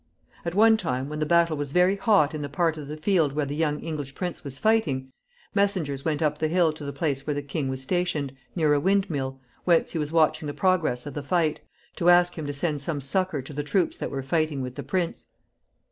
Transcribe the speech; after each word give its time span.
At 0.43 0.55
one 0.55 0.77
time, 0.77 1.09
when 1.09 1.19
the 1.19 1.27
battle 1.27 1.55
was 1.55 1.71
very 1.71 1.95
hot 1.95 2.33
in 2.33 2.41
the 2.41 2.49
part 2.49 2.75
of 2.75 2.87
the 2.87 2.97
field 2.97 3.33
where 3.33 3.45
the 3.45 3.55
young 3.55 3.79
English 3.81 4.15
prince 4.15 4.43
was 4.43 4.57
fighting, 4.57 5.11
messengers 5.53 6.03
went 6.03 6.23
up 6.23 6.39
the 6.39 6.47
hill 6.47 6.73
to 6.73 6.83
the 6.83 6.91
place 6.91 7.27
where 7.27 7.35
the 7.35 7.43
king 7.43 7.67
was 7.69 7.83
stationed, 7.83 8.33
near 8.55 8.73
a 8.73 8.79
wind 8.79 9.11
mill, 9.11 9.39
whence 9.63 9.91
he 9.91 9.99
was 9.99 10.11
watching 10.11 10.47
the 10.47 10.55
progress 10.55 11.05
of 11.05 11.13
the 11.13 11.21
fight, 11.21 11.61
to 11.97 12.09
ask 12.09 12.33
him 12.35 12.47
to 12.47 12.51
send 12.53 12.81
some 12.81 12.99
succor 12.99 13.43
to 13.43 13.53
the 13.53 13.61
troops 13.61 13.95
that 13.95 14.09
were 14.09 14.23
fighting 14.23 14.63
with 14.63 14.73
the 14.73 14.81
prince. 14.81 15.27